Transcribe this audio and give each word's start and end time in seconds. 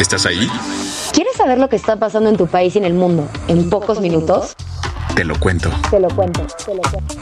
¿Estás 0.00 0.24
ahí? 0.24 0.48
¿Quieres 1.12 1.36
saber 1.36 1.58
lo 1.58 1.68
que 1.68 1.76
está 1.76 1.96
pasando 1.96 2.30
en 2.30 2.38
tu 2.38 2.46
país 2.46 2.74
y 2.74 2.78
en 2.78 2.86
el 2.86 2.94
mundo 2.94 3.28
en, 3.48 3.68
pocos, 3.68 4.00
minutos? 4.00 4.56
Te 5.14 5.24
lo 5.24 5.38
cuento. 5.38 5.70
Te 5.90 6.00
lo 6.00 6.08
cuento. 6.08 6.46
Te 6.64 6.74
lo 6.74 6.80
cuento. 6.80 7.14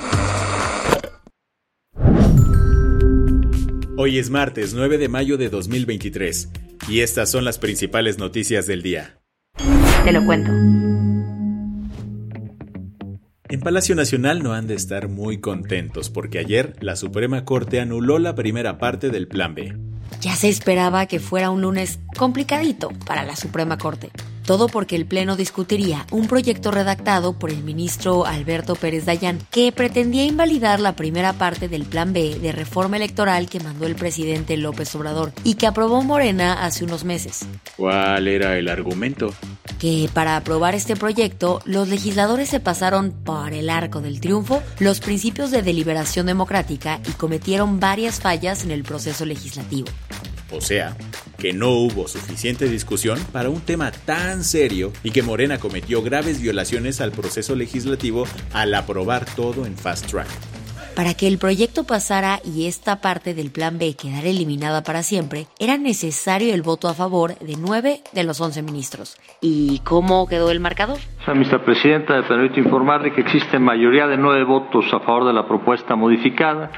Hoy 3.96 4.20
es 4.20 4.30
martes 4.30 4.74
9 4.74 4.96
de 4.96 5.08
mayo 5.08 5.36
de 5.36 5.48
2023 5.48 6.50
y 6.88 7.00
estas 7.00 7.32
son 7.32 7.44
las 7.44 7.58
principales 7.58 8.16
noticias 8.18 8.68
del 8.68 8.82
día. 8.82 9.18
Te 10.04 10.12
lo 10.12 10.24
cuento. 10.24 10.52
En 13.48 13.60
Palacio 13.60 13.96
Nacional 13.96 14.44
no 14.44 14.52
han 14.52 14.68
de 14.68 14.74
estar 14.74 15.08
muy 15.08 15.40
contentos 15.40 16.10
porque 16.10 16.38
ayer 16.38 16.76
la 16.78 16.94
Suprema 16.94 17.44
Corte 17.44 17.80
anuló 17.80 18.20
la 18.20 18.36
primera 18.36 18.78
parte 18.78 19.10
del 19.10 19.26
Plan 19.26 19.56
B. 19.56 19.87
Ya 20.20 20.34
se 20.34 20.48
esperaba 20.48 21.06
que 21.06 21.20
fuera 21.20 21.50
un 21.50 21.62
lunes 21.62 21.98
complicadito 22.16 22.90
para 23.06 23.24
la 23.24 23.36
Suprema 23.36 23.78
Corte. 23.78 24.10
Todo 24.48 24.68
porque 24.68 24.96
el 24.96 25.04
Pleno 25.04 25.36
discutiría 25.36 26.06
un 26.10 26.26
proyecto 26.26 26.70
redactado 26.70 27.38
por 27.38 27.50
el 27.50 27.62
ministro 27.62 28.24
Alberto 28.24 28.76
Pérez 28.76 29.04
Dayán 29.04 29.38
que 29.50 29.72
pretendía 29.72 30.24
invalidar 30.24 30.80
la 30.80 30.96
primera 30.96 31.34
parte 31.34 31.68
del 31.68 31.84
Plan 31.84 32.14
B 32.14 32.38
de 32.40 32.52
reforma 32.52 32.96
electoral 32.96 33.50
que 33.50 33.60
mandó 33.60 33.86
el 33.86 33.94
presidente 33.94 34.56
López 34.56 34.94
Obrador 34.94 35.32
y 35.44 35.56
que 35.56 35.66
aprobó 35.66 36.02
Morena 36.02 36.64
hace 36.64 36.84
unos 36.84 37.04
meses. 37.04 37.46
¿Cuál 37.76 38.26
era 38.26 38.56
el 38.56 38.68
argumento? 38.68 39.34
Que 39.78 40.10
para 40.12 40.36
aprobar 40.36 40.74
este 40.74 40.96
proyecto, 40.96 41.60
los 41.64 41.88
legisladores 41.88 42.48
se 42.48 42.60
pasaron 42.60 43.12
por 43.12 43.52
el 43.52 43.70
arco 43.70 44.00
del 44.00 44.20
triunfo 44.20 44.62
los 44.80 45.00
principios 45.00 45.50
de 45.50 45.62
deliberación 45.62 46.26
democrática 46.26 47.00
y 47.08 47.12
cometieron 47.12 47.78
varias 47.78 48.20
fallas 48.20 48.64
en 48.64 48.72
el 48.72 48.82
proceso 48.82 49.24
legislativo. 49.24 49.88
O 50.50 50.60
sea, 50.60 50.96
que 51.38 51.52
no 51.52 51.70
hubo 51.70 52.08
suficiente 52.08 52.68
discusión 52.68 53.18
para 53.32 53.50
un 53.50 53.60
tema 53.60 53.92
tan 53.92 54.44
serio 54.44 54.92
y 55.02 55.10
que 55.10 55.22
Morena 55.22 55.58
cometió 55.58 56.02
graves 56.02 56.40
violaciones 56.40 57.00
al 57.00 57.12
proceso 57.12 57.54
legislativo 57.54 58.26
al 58.52 58.74
aprobar 58.74 59.26
todo 59.36 59.66
en 59.66 59.76
fast 59.76 60.06
track. 60.06 60.57
Para 60.98 61.14
que 61.14 61.28
el 61.28 61.38
proyecto 61.38 61.84
pasara 61.84 62.40
y 62.44 62.66
esta 62.66 63.00
parte 63.00 63.32
del 63.32 63.52
plan 63.52 63.78
B 63.78 63.94
quedara 63.94 64.26
eliminada 64.26 64.82
para 64.82 65.04
siempre, 65.04 65.46
era 65.60 65.78
necesario 65.78 66.52
el 66.52 66.62
voto 66.62 66.88
a 66.88 66.94
favor 66.94 67.38
de 67.38 67.54
nueve 67.56 68.00
de 68.12 68.24
los 68.24 68.40
once 68.40 68.62
ministros. 68.64 69.16
¿Y 69.40 69.78
cómo 69.84 70.26
quedó 70.26 70.50
el 70.50 70.58
marcador? 70.58 70.98
Señora 71.24 71.64
Presidenta, 71.64 72.16
me 72.16 72.24
permito 72.24 72.58
informarle 72.58 73.14
que 73.14 73.20
existe 73.20 73.60
mayoría 73.60 74.08
de 74.08 74.16
nueve 74.16 74.42
votos 74.42 74.86
a 74.92 74.98
favor 74.98 75.28
de 75.28 75.34
la 75.34 75.46
propuesta 75.46 75.94
modificada 75.94 76.72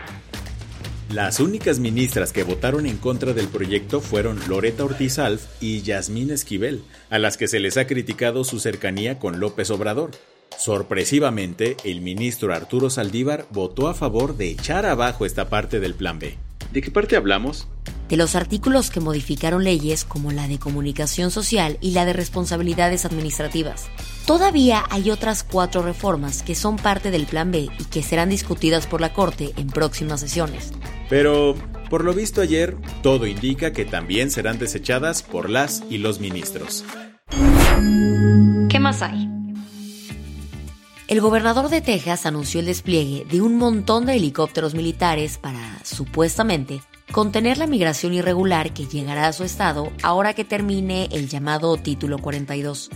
las 1.11 1.41
únicas 1.41 1.81
ministras 1.81 2.33
que 2.33 2.45
votaron 2.45 2.87
en 2.87 2.97
contra 2.99 3.33
del 3.33 3.49
proyecto 3.49 4.01
fueron 4.01 4.39
Loreta 4.49 4.85
Ortiz 4.85 5.19
Alf 5.19 5.45
y 5.61 5.83
Yasmín 5.83 6.31
Esquivel, 6.31 6.85
a 7.09 7.19
las 7.19 7.37
que 7.37 7.49
se 7.49 7.59
les 7.59 7.77
ha 7.79 7.89
criticado 7.89 8.45
su 8.45 8.61
cercanía 8.61 9.19
con 9.19 9.41
López 9.41 9.71
Obrador. 9.73 10.13
Sorpresivamente, 10.57 11.77
el 11.85 12.01
ministro 12.01 12.55
Arturo 12.55 12.91
Saldívar 12.91 13.47
votó 13.51 13.89
a 13.89 13.95
favor 13.95 14.37
de 14.37 14.51
echar 14.51 14.87
abajo 14.87 15.25
esta 15.25 15.49
parte 15.49 15.81
del 15.81 15.95
Plan 15.95 16.19
B. 16.19 16.37
¿De 16.73 16.83
qué 16.83 16.91
parte 16.91 17.17
hablamos? 17.17 17.67
De 18.09 18.17
los 18.17 18.35
artículos 18.35 18.91
que 18.91 19.01
modificaron 19.01 19.65
leyes 19.65 20.05
como 20.05 20.33
la 20.33 20.49
de 20.49 20.59
comunicación 20.59 21.31
social 21.31 21.79
y 21.81 21.93
la 21.93 22.05
de 22.05 22.13
responsabilidades 22.13 23.05
administrativas. 23.05 23.87
Todavía 24.27 24.85
hay 24.91 25.11
otras 25.11 25.45
cuatro 25.45 25.83
reformas 25.83 26.43
que 26.43 26.55
son 26.55 26.77
parte 26.77 27.11
del 27.11 27.27
Plan 27.27 27.51
B 27.51 27.69
y 27.79 27.85
que 27.85 28.03
serán 28.03 28.31
discutidas 28.31 28.87
por 28.87 29.01
la 29.01 29.13
Corte 29.13 29.53
en 29.57 29.69
próximas 29.69 30.21
sesiones. 30.21 30.73
Pero, 31.09 31.55
por 31.89 32.05
lo 32.05 32.13
visto 32.13 32.41
ayer, 32.41 32.77
todo 33.03 33.27
indica 33.27 33.73
que 33.73 33.85
también 33.85 34.31
serán 34.31 34.59
desechadas 34.59 35.23
por 35.23 35.49
las 35.49 35.83
y 35.89 35.99
los 35.99 36.21
ministros. 36.21 36.85
¿Qué 38.69 38.79
más 38.81 39.03
hay? 39.03 39.30
El 41.11 41.21
gobernador 41.21 41.71
de 41.71 41.81
Texas 41.81 42.25
anunció 42.25 42.61
el 42.61 42.67
despliegue 42.67 43.27
de 43.29 43.41
un 43.41 43.57
montón 43.57 44.07
de 44.07 44.15
helicópteros 44.15 44.77
militares 44.77 45.39
para, 45.39 45.81
supuestamente, 45.83 46.83
contener 47.11 47.59
la 47.59 47.67
migración 47.67 48.15
irregular 48.15 48.73
que 48.73 48.87
llegará 48.87 49.27
a 49.27 49.33
su 49.33 49.43
estado 49.43 49.91
ahora 50.05 50.35
que 50.35 50.45
termine 50.45 51.09
el 51.11 51.29
llamado 51.29 51.77
Título 51.77 52.19
42. 52.19 52.91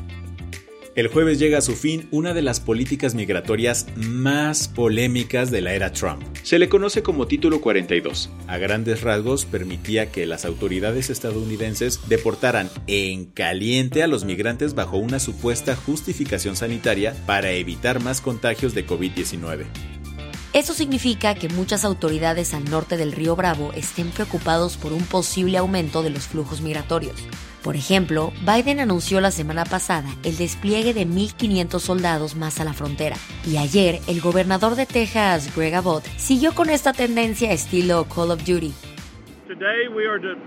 El 0.94 1.08
jueves 1.08 1.40
llega 1.40 1.58
a 1.58 1.60
su 1.60 1.74
fin 1.74 2.06
una 2.12 2.34
de 2.34 2.42
las 2.42 2.60
políticas 2.60 3.16
migratorias 3.16 3.88
más 3.96 4.68
polémicas 4.68 5.50
de 5.50 5.60
la 5.60 5.74
era 5.74 5.92
Trump. 5.92 6.22
Se 6.44 6.60
le 6.60 6.68
conoce 6.68 7.02
como 7.02 7.26
Título 7.26 7.60
42. 7.60 8.30
A 8.46 8.58
grandes 8.58 9.02
rasgos 9.02 9.44
permitía 9.44 10.12
que 10.12 10.24
las 10.24 10.44
autoridades 10.44 11.10
estadounidenses 11.10 12.08
deportaran 12.08 12.70
en 12.86 13.24
caliente 13.24 14.04
a 14.04 14.06
los 14.06 14.24
migrantes 14.24 14.76
bajo 14.76 14.96
una 14.96 15.18
supuesta 15.18 15.74
justificación 15.74 16.54
sanitaria 16.54 17.16
para 17.26 17.50
evitar 17.50 18.00
más 18.00 18.20
contagios 18.20 18.72
de 18.72 18.86
COVID-19. 18.86 19.93
Eso 20.54 20.72
significa 20.72 21.34
que 21.34 21.48
muchas 21.48 21.84
autoridades 21.84 22.54
al 22.54 22.70
norte 22.70 22.96
del 22.96 23.10
río 23.10 23.34
Bravo 23.34 23.72
estén 23.74 24.12
preocupados 24.12 24.76
por 24.76 24.92
un 24.92 25.02
posible 25.02 25.58
aumento 25.58 26.04
de 26.04 26.10
los 26.10 26.28
flujos 26.28 26.60
migratorios. 26.60 27.16
Por 27.64 27.74
ejemplo, 27.74 28.32
Biden 28.42 28.78
anunció 28.78 29.20
la 29.20 29.32
semana 29.32 29.64
pasada 29.64 30.08
el 30.22 30.36
despliegue 30.36 30.94
de 30.94 31.08
1.500 31.08 31.80
soldados 31.80 32.36
más 32.36 32.60
a 32.60 32.64
la 32.64 32.72
frontera. 32.72 33.16
Y 33.44 33.56
ayer, 33.56 33.98
el 34.06 34.20
gobernador 34.20 34.76
de 34.76 34.86
Texas, 34.86 35.50
Greg 35.56 35.74
Abbott, 35.74 36.04
siguió 36.18 36.54
con 36.54 36.70
esta 36.70 36.92
tendencia 36.92 37.50
estilo 37.50 38.04
Call 38.04 38.30
of 38.30 38.44
Duty. 38.44 38.72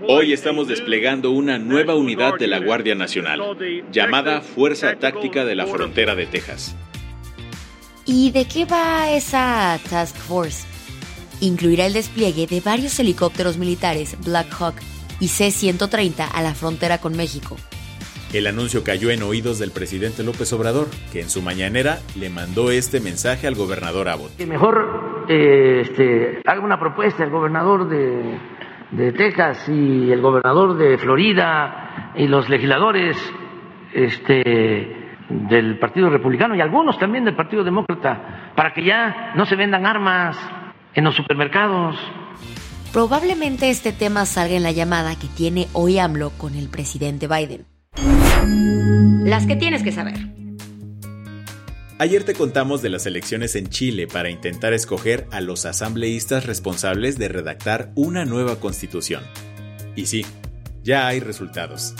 Hoy 0.08 0.32
estamos 0.32 0.68
desplegando 0.68 1.32
una 1.32 1.58
nueva 1.58 1.94
unidad 1.94 2.38
de 2.38 2.46
la 2.46 2.60
Guardia 2.60 2.94
Nacional, 2.94 3.42
llamada 3.92 4.40
Fuerza 4.40 4.94
Táctica 4.96 5.44
de 5.44 5.54
la 5.54 5.66
Frontera 5.66 6.14
de 6.14 6.24
Texas. 6.24 6.74
¿Y 8.10 8.30
de 8.30 8.46
qué 8.46 8.64
va 8.64 9.10
esa 9.10 9.78
Task 9.90 10.16
Force? 10.16 10.66
Incluirá 11.42 11.84
el 11.84 11.92
despliegue 11.92 12.46
de 12.46 12.62
varios 12.62 12.98
helicópteros 12.98 13.58
militares 13.58 14.16
Black 14.24 14.46
Hawk 14.58 14.76
y 15.20 15.28
C-130 15.28 16.26
a 16.32 16.40
la 16.40 16.54
frontera 16.54 16.96
con 16.96 17.14
México. 17.14 17.56
El 18.32 18.46
anuncio 18.46 18.82
cayó 18.82 19.10
en 19.10 19.22
oídos 19.22 19.58
del 19.58 19.72
presidente 19.72 20.22
López 20.22 20.50
Obrador, 20.54 20.86
que 21.12 21.20
en 21.20 21.28
su 21.28 21.42
mañanera 21.42 21.98
le 22.18 22.30
mandó 22.30 22.70
este 22.70 23.00
mensaje 23.00 23.46
al 23.46 23.56
gobernador 23.56 24.08
Abbott. 24.08 24.34
Que 24.38 24.46
mejor 24.46 25.26
eh, 25.28 25.82
este, 25.82 26.40
haga 26.46 26.62
una 26.62 26.80
propuesta 26.80 27.24
el 27.24 27.30
gobernador 27.30 27.90
de, 27.90 28.38
de, 28.92 29.12
Texas 29.12 29.68
y 29.68 30.10
el 30.10 30.22
gobernador 30.22 30.78
de 30.78 30.96
Florida 30.96 32.14
y 32.16 32.26
los 32.26 32.48
legisladores 32.48 33.18
este, 33.92 35.07
del 35.28 35.78
Partido 35.78 36.10
Republicano 36.10 36.54
y 36.54 36.60
algunos 36.60 36.98
también 36.98 37.24
del 37.24 37.36
Partido 37.36 37.64
Demócrata, 37.64 38.52
para 38.54 38.72
que 38.72 38.84
ya 38.84 39.32
no 39.36 39.46
se 39.46 39.56
vendan 39.56 39.86
armas 39.86 40.36
en 40.94 41.04
los 41.04 41.14
supermercados. 41.14 41.96
Probablemente 42.92 43.68
este 43.68 43.92
tema 43.92 44.24
salga 44.24 44.54
en 44.54 44.62
la 44.62 44.72
llamada 44.72 45.14
que 45.14 45.28
tiene 45.28 45.68
hoy 45.74 45.98
AMLO 45.98 46.30
con 46.30 46.54
el 46.54 46.68
presidente 46.68 47.28
Biden. 47.28 47.66
Las 49.24 49.46
que 49.46 49.56
tienes 49.56 49.82
que 49.82 49.92
saber. 49.92 50.16
Ayer 52.00 52.22
te 52.22 52.32
contamos 52.32 52.80
de 52.80 52.90
las 52.90 53.06
elecciones 53.06 53.56
en 53.56 53.68
Chile 53.68 54.06
para 54.06 54.30
intentar 54.30 54.72
escoger 54.72 55.26
a 55.32 55.40
los 55.40 55.66
asambleístas 55.66 56.46
responsables 56.46 57.18
de 57.18 57.28
redactar 57.28 57.90
una 57.96 58.24
nueva 58.24 58.60
constitución. 58.60 59.24
Y 59.96 60.06
sí, 60.06 60.24
ya 60.82 61.08
hay 61.08 61.18
resultados. 61.18 61.94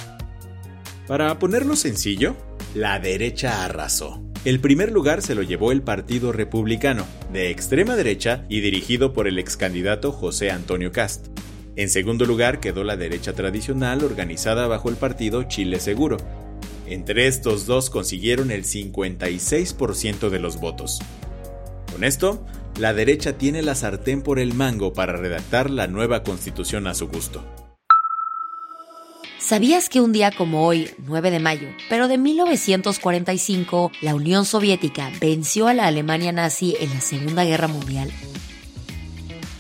Para 1.09 1.39
ponerlo 1.39 1.75
sencillo, 1.75 2.37
la 2.79 3.01
derecha 3.01 3.65
arrasó. 3.65 4.23
El 4.45 4.61
primer 4.61 4.93
lugar 4.93 5.21
se 5.21 5.35
lo 5.35 5.43
llevó 5.43 5.73
el 5.73 5.83
Partido 5.83 6.31
Republicano, 6.31 7.05
de 7.33 7.51
extrema 7.51 7.97
derecha 7.97 8.45
y 8.49 8.61
dirigido 8.61 9.13
por 9.13 9.27
el 9.27 9.37
ex 9.41 9.57
candidato 9.57 10.13
José 10.13 10.53
Antonio 10.53 10.93
Cast. 10.93 11.27
En 11.75 11.89
segundo 11.89 12.25
lugar 12.25 12.61
quedó 12.61 12.85
la 12.85 12.97
derecha 12.97 13.33
tradicional 13.33 14.05
organizada 14.05 14.69
bajo 14.69 14.91
el 14.91 14.97
partido 14.97 15.43
Chile 15.43 15.81
Seguro, 15.81 16.19
entre 16.87 17.27
estos 17.27 17.67
dos 17.67 17.91
consiguieron 17.91 18.53
el 18.53 18.63
56% 18.63 20.31
de 20.31 20.39
los 20.39 20.61
votos. 20.61 21.01
Con 21.93 22.05
esto, 22.05 22.47
la 22.79 22.95
derecha 22.95 23.37
tiene 23.39 23.63
la 23.63 23.75
sartén 23.75 24.23
por 24.23 24.39
el 24.39 24.55
mango 24.55 24.93
para 24.93 25.15
redactar 25.15 25.69
la 25.69 25.89
nueva 25.89 26.23
constitución 26.23 26.87
a 26.87 26.95
su 26.95 27.09
gusto. 27.09 27.58
¿Sabías 29.49 29.89
que 29.89 30.03
un 30.03 30.13
día 30.13 30.31
como 30.31 30.67
hoy, 30.67 30.91
9 31.07 31.31
de 31.31 31.39
mayo, 31.39 31.69
pero 31.89 32.07
de 32.07 32.19
1945, 32.19 33.93
la 34.03 34.15
Unión 34.15 34.45
Soviética 34.45 35.11
venció 35.23 35.69
a 35.69 35.73
la 35.73 35.87
Alemania 35.87 36.33
nazi 36.33 36.77
en 36.79 36.91
la 36.91 37.01
Segunda 37.01 37.45
Guerra 37.45 37.67
Mundial? 37.67 38.13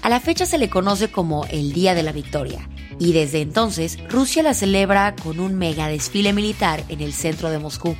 A 0.03 0.11
la 0.11 0.21
fecha 0.21 0.45
se 0.45 0.59
le 0.59 0.69
conoce 0.69 1.11
como 1.11 1.47
el 1.47 1.73
Día 1.73 1.95
de 1.95 2.03
la 2.03 2.13
Victoria 2.13 2.69
y 2.99 3.15
desde 3.15 3.41
entonces 3.41 3.99
Rusia 4.11 4.43
la 4.43 4.53
celebra 4.53 5.17
con 5.17 5.41
un 5.41 5.55
mega 5.55 5.89
desfile 5.89 6.35
militar 6.35 6.85
en 6.91 7.01
el 7.01 7.15
centro 7.15 7.49
de 7.49 7.59
Moscú. 7.59 7.97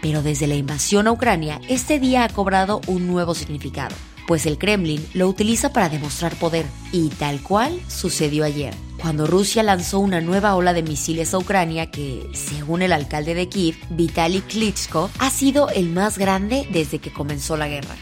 Pero 0.00 0.22
desde 0.22 0.46
la 0.46 0.54
invasión 0.54 1.08
a 1.08 1.12
Ucrania, 1.12 1.60
este 1.68 1.98
día 1.98 2.22
ha 2.22 2.28
cobrado 2.28 2.82
un 2.86 3.08
nuevo 3.08 3.34
significado, 3.34 3.96
pues 4.28 4.46
el 4.46 4.58
Kremlin 4.58 5.04
lo 5.14 5.26
utiliza 5.26 5.72
para 5.72 5.88
demostrar 5.88 6.36
poder, 6.36 6.66
y 6.92 7.08
tal 7.08 7.42
cual 7.42 7.80
sucedió 7.88 8.44
ayer, 8.44 8.74
cuando 9.00 9.26
Rusia 9.26 9.62
lanzó 9.62 9.98
una 9.98 10.20
nueva 10.20 10.54
ola 10.54 10.72
de 10.72 10.82
misiles 10.82 11.32
a 11.32 11.38
Ucrania 11.38 11.90
que, 11.90 12.28
según 12.34 12.82
el 12.82 12.92
alcalde 12.92 13.34
de 13.34 13.48
Kiev, 13.48 13.76
Vitaly 13.90 14.40
Klitschko, 14.42 15.10
ha 15.18 15.30
sido 15.30 15.70
el 15.70 15.88
más 15.88 16.18
grande 16.18 16.68
desde 16.70 16.98
que 16.98 17.12
comenzó 17.12 17.56
la 17.56 17.68
guerra. 17.68 17.96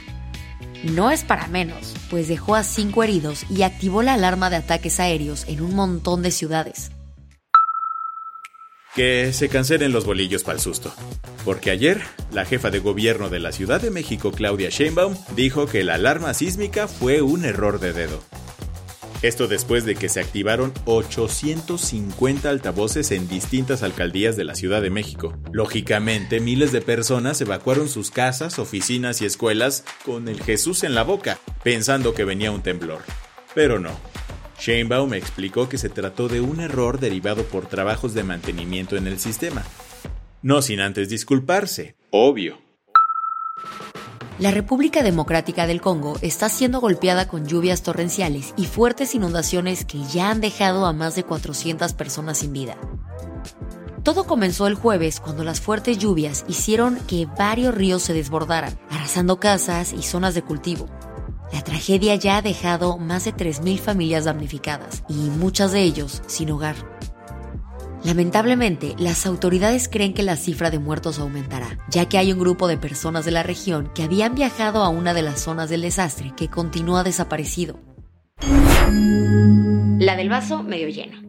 No 0.84 1.10
es 1.10 1.24
para 1.24 1.46
menos, 1.48 1.94
pues 2.10 2.28
dejó 2.28 2.54
a 2.54 2.62
cinco 2.62 3.02
heridos 3.02 3.44
y 3.50 3.62
activó 3.62 4.02
la 4.02 4.14
alarma 4.14 4.50
de 4.50 4.56
ataques 4.56 5.00
aéreos 5.00 5.44
en 5.48 5.60
un 5.60 5.74
montón 5.74 6.22
de 6.22 6.30
ciudades. 6.30 6.90
Que 8.94 9.32
se 9.32 9.48
cancelen 9.48 9.92
los 9.92 10.04
bolillos 10.04 10.42
para 10.42 10.56
el 10.56 10.60
susto. 10.60 10.92
Porque 11.44 11.70
ayer, 11.70 12.02
la 12.32 12.44
jefa 12.44 12.70
de 12.70 12.80
gobierno 12.80 13.28
de 13.28 13.38
la 13.38 13.52
Ciudad 13.52 13.80
de 13.80 13.90
México, 13.90 14.32
Claudia 14.32 14.70
Sheinbaum, 14.70 15.16
dijo 15.36 15.66
que 15.66 15.84
la 15.84 15.94
alarma 15.94 16.34
sísmica 16.34 16.88
fue 16.88 17.22
un 17.22 17.44
error 17.44 17.78
de 17.78 17.92
dedo. 17.92 18.20
Esto 19.20 19.48
después 19.48 19.84
de 19.84 19.96
que 19.96 20.08
se 20.08 20.20
activaron 20.20 20.72
850 20.84 22.48
altavoces 22.48 23.10
en 23.10 23.28
distintas 23.28 23.82
alcaldías 23.82 24.36
de 24.36 24.44
la 24.44 24.54
Ciudad 24.54 24.80
de 24.80 24.90
México. 24.90 25.36
Lógicamente, 25.50 26.38
miles 26.38 26.70
de 26.70 26.80
personas 26.80 27.40
evacuaron 27.40 27.88
sus 27.88 28.12
casas, 28.12 28.60
oficinas 28.60 29.20
y 29.20 29.26
escuelas 29.26 29.84
con 30.04 30.28
el 30.28 30.40
Jesús 30.40 30.84
en 30.84 30.94
la 30.94 31.02
boca, 31.02 31.38
pensando 31.64 32.14
que 32.14 32.24
venía 32.24 32.52
un 32.52 32.62
temblor. 32.62 33.00
Pero 33.56 33.80
no. 33.80 33.90
Sheinbaum 34.60 35.14
explicó 35.14 35.68
que 35.68 35.78
se 35.78 35.88
trató 35.88 36.28
de 36.28 36.40
un 36.40 36.60
error 36.60 37.00
derivado 37.00 37.42
por 37.42 37.66
trabajos 37.66 38.14
de 38.14 38.22
mantenimiento 38.22 38.96
en 38.96 39.08
el 39.08 39.18
sistema. 39.18 39.64
No 40.42 40.62
sin 40.62 40.78
antes 40.78 41.08
disculparse, 41.08 41.96
obvio. 42.10 42.67
La 44.38 44.52
República 44.52 45.02
Democrática 45.02 45.66
del 45.66 45.80
Congo 45.80 46.16
está 46.22 46.48
siendo 46.48 46.80
golpeada 46.80 47.26
con 47.26 47.48
lluvias 47.48 47.82
torrenciales 47.82 48.54
y 48.56 48.66
fuertes 48.66 49.16
inundaciones 49.16 49.84
que 49.84 50.00
ya 50.04 50.30
han 50.30 50.40
dejado 50.40 50.86
a 50.86 50.92
más 50.92 51.16
de 51.16 51.24
400 51.24 51.92
personas 51.94 52.38
sin 52.38 52.52
vida. 52.52 52.76
Todo 54.04 54.28
comenzó 54.28 54.68
el 54.68 54.76
jueves 54.76 55.18
cuando 55.18 55.42
las 55.42 55.60
fuertes 55.60 55.98
lluvias 55.98 56.44
hicieron 56.46 57.00
que 57.08 57.26
varios 57.26 57.74
ríos 57.74 58.02
se 58.02 58.14
desbordaran, 58.14 58.78
arrasando 58.90 59.40
casas 59.40 59.92
y 59.92 60.02
zonas 60.02 60.36
de 60.36 60.42
cultivo. 60.42 60.86
La 61.52 61.64
tragedia 61.64 62.14
ya 62.14 62.36
ha 62.36 62.42
dejado 62.42 62.96
más 62.96 63.24
de 63.24 63.34
3.000 63.34 63.80
familias 63.80 64.24
damnificadas 64.24 65.02
y 65.08 65.14
muchas 65.14 65.72
de 65.72 65.82
ellos 65.82 66.22
sin 66.28 66.52
hogar. 66.52 66.76
Lamentablemente, 68.04 68.94
las 68.98 69.26
autoridades 69.26 69.88
creen 69.88 70.14
que 70.14 70.22
la 70.22 70.36
cifra 70.36 70.70
de 70.70 70.78
muertos 70.78 71.18
aumentará, 71.18 71.78
ya 71.90 72.08
que 72.08 72.18
hay 72.18 72.32
un 72.32 72.38
grupo 72.38 72.68
de 72.68 72.78
personas 72.78 73.24
de 73.24 73.32
la 73.32 73.42
región 73.42 73.90
que 73.94 74.02
habían 74.02 74.34
viajado 74.34 74.82
a 74.82 74.88
una 74.88 75.14
de 75.14 75.22
las 75.22 75.40
zonas 75.40 75.68
del 75.68 75.82
desastre 75.82 76.32
que 76.36 76.48
continúa 76.48 77.02
desaparecido. 77.02 77.80
La 79.98 80.16
del 80.16 80.28
vaso 80.28 80.62
medio 80.62 80.88
lleno. 80.88 81.28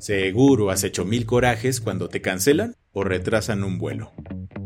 Seguro 0.00 0.70
has 0.70 0.82
hecho 0.82 1.04
mil 1.04 1.24
corajes 1.26 1.80
cuando 1.80 2.08
te 2.08 2.20
cancelan 2.20 2.74
o 2.92 3.04
retrasan 3.04 3.64
un 3.64 3.78
vuelo. 3.78 4.12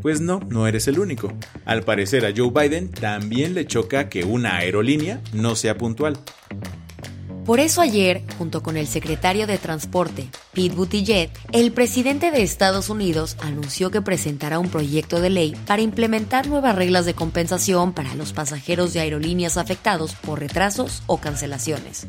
Pues 0.01 0.21
no, 0.21 0.39
no 0.49 0.67
eres 0.67 0.87
el 0.87 0.99
único. 0.99 1.33
Al 1.65 1.83
parecer 1.83 2.25
a 2.25 2.33
Joe 2.35 2.51
Biden 2.51 2.89
también 2.89 3.53
le 3.53 3.65
choca 3.65 4.09
que 4.09 4.23
una 4.23 4.57
aerolínea 4.57 5.21
no 5.33 5.55
sea 5.55 5.77
puntual. 5.77 6.17
Por 7.45 7.59
eso 7.59 7.81
ayer, 7.81 8.23
junto 8.39 8.63
con 8.63 8.75
el 8.75 8.87
secretario 8.87 9.45
de 9.45 9.59
Transporte, 9.59 10.27
Pete 10.51 10.73
Buttigieg, 10.73 11.29
el 11.51 11.71
presidente 11.71 12.31
de 12.31 12.41
Estados 12.41 12.89
Unidos 12.89 13.37
anunció 13.39 13.91
que 13.91 14.01
presentará 14.01 14.57
un 14.57 14.69
proyecto 14.69 15.21
de 15.21 15.29
ley 15.29 15.55
para 15.67 15.83
implementar 15.83 16.47
nuevas 16.47 16.75
reglas 16.75 17.05
de 17.05 17.13
compensación 17.13 17.93
para 17.93 18.15
los 18.15 18.33
pasajeros 18.33 18.93
de 18.93 19.01
aerolíneas 19.01 19.57
afectados 19.57 20.15
por 20.15 20.39
retrasos 20.39 21.03
o 21.05 21.21
cancelaciones. 21.21 22.07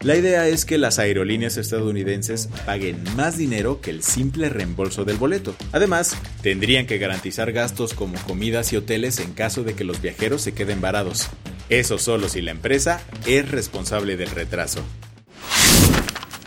La 0.00 0.16
idea 0.16 0.46
es 0.46 0.66
que 0.66 0.76
las 0.76 0.98
aerolíneas 0.98 1.56
estadounidenses 1.56 2.50
paguen 2.66 3.02
más 3.16 3.38
dinero 3.38 3.80
que 3.80 3.90
el 3.90 4.02
simple 4.02 4.50
reembolso 4.50 5.06
del 5.06 5.16
boleto. 5.16 5.56
Además, 5.72 6.14
tendrían 6.42 6.86
que 6.86 6.98
garantizar 6.98 7.52
gastos 7.52 7.94
como 7.94 8.18
comidas 8.26 8.74
y 8.74 8.76
hoteles 8.76 9.18
en 9.18 9.32
caso 9.32 9.64
de 9.64 9.74
que 9.74 9.84
los 9.84 10.02
viajeros 10.02 10.42
se 10.42 10.52
queden 10.52 10.82
varados. 10.82 11.30
Eso 11.68 11.98
solo 11.98 12.28
si 12.28 12.40
la 12.40 12.50
empresa 12.50 13.02
es 13.26 13.50
responsable 13.50 14.16
del 14.16 14.30
retraso. 14.30 14.82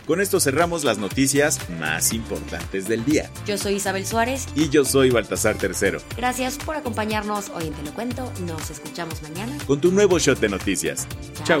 Con 0.06 0.20
esto 0.20 0.40
cerramos 0.40 0.82
las 0.82 0.98
noticias 0.98 1.60
más 1.78 2.12
importantes 2.12 2.88
del 2.88 3.04
día. 3.04 3.30
Yo 3.46 3.56
soy 3.56 3.74
Isabel 3.74 4.04
Suárez. 4.04 4.46
Y 4.56 4.68
yo 4.68 4.84
soy 4.84 5.10
Baltasar 5.10 5.56
Tercero. 5.56 6.00
Gracias 6.16 6.58
por 6.58 6.74
acompañarnos 6.74 7.50
hoy 7.50 7.68
en 7.68 7.72
Te 7.72 7.82
lo 7.82 7.94
cuento. 7.94 8.32
Nos 8.44 8.70
escuchamos 8.70 9.22
mañana. 9.22 9.56
Con 9.66 9.80
tu 9.80 9.92
nuevo 9.92 10.18
shot 10.18 10.40
de 10.40 10.48
noticias. 10.48 11.06
Chao. 11.44 11.60